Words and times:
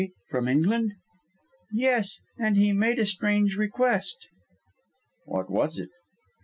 from 0.31 0.47
England?" 0.47 0.93
"Yes; 1.71 2.21
and 2.35 2.57
he 2.57 2.73
made 2.73 2.97
a 2.97 3.05
strange 3.05 3.55
request." 3.55 4.29
"What 5.25 5.47
was 5.47 5.77
it?" 5.77 5.89